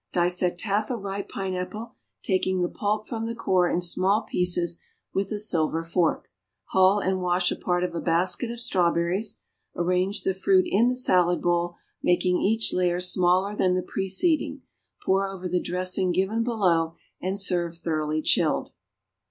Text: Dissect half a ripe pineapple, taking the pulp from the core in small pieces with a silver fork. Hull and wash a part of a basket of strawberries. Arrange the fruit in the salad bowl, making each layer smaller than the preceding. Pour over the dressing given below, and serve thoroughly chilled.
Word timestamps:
Dissect 0.13 0.61
half 0.61 0.89
a 0.89 0.95
ripe 0.95 1.29
pineapple, 1.29 1.93
taking 2.23 2.59
the 2.63 2.69
pulp 2.69 3.07
from 3.07 3.27
the 3.27 3.35
core 3.35 3.69
in 3.69 3.79
small 3.79 4.23
pieces 4.23 4.81
with 5.13 5.31
a 5.31 5.37
silver 5.37 5.83
fork. 5.83 6.31
Hull 6.69 6.97
and 6.97 7.21
wash 7.21 7.51
a 7.51 7.55
part 7.55 7.83
of 7.83 7.93
a 7.93 8.01
basket 8.01 8.49
of 8.49 8.59
strawberries. 8.59 9.43
Arrange 9.75 10.23
the 10.23 10.33
fruit 10.33 10.65
in 10.67 10.89
the 10.89 10.95
salad 10.95 11.39
bowl, 11.43 11.75
making 12.01 12.41
each 12.41 12.73
layer 12.73 12.99
smaller 12.99 13.55
than 13.55 13.75
the 13.75 13.83
preceding. 13.83 14.63
Pour 15.03 15.29
over 15.29 15.47
the 15.47 15.61
dressing 15.61 16.11
given 16.11 16.41
below, 16.43 16.95
and 17.21 17.39
serve 17.39 17.77
thoroughly 17.77 18.23
chilled. 18.23 18.71